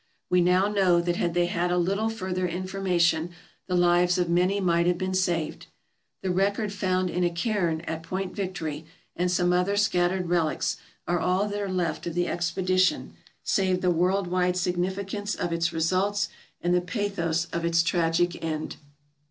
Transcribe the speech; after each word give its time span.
We 0.31 0.41
now 0.41 0.67
know 0.67 0.99
that 0.99 1.17
had 1.17 1.35
they 1.35 1.45
had 1.45 1.69
a 1.71 1.77
little 1.77 2.09
further 2.09 2.47
information 2.47 3.29
the 3.67 3.75
lives 3.75 4.17
of 4.17 4.29
many 4.31 4.59
might 4.59 4.87
have 4.87 4.97
been 4.97 5.13
saved. 5.13 5.67
The 6.23 6.31
record 6.31 6.73
found 6.73 7.11
in 7.11 7.23
a 7.23 7.29
cairn 7.29 7.81
at 7.81 8.01
Point 8.01 8.35
Victory, 8.35 8.83
and 9.15 9.29
some 9.31 9.53
other 9.53 9.77
scattered 9.77 10.27
relics, 10.27 10.77
are 11.07 11.19
all 11.19 11.47
that 11.49 11.61
are 11.61 11.69
left 11.69 12.07
of 12.07 12.15
the 12.15 12.25
ex 12.25 12.49
pedition, 12.51 13.11
save 13.43 13.81
the 13.81 13.91
world 13.91 14.25
wide 14.25 14.57
significance 14.57 15.35
of 15.35 15.53
its 15.53 15.71
results 15.71 16.29
and 16.61 16.73
the 16.73 16.81
pathos 16.81 17.45
of 17.53 17.63
its 17.63 17.83
tragic 17.83 18.43
end. 18.43 18.77